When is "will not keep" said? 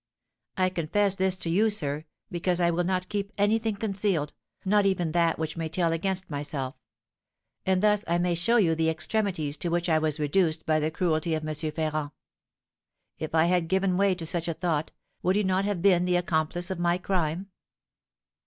2.71-3.31